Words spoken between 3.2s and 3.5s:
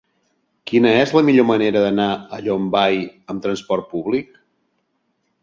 amb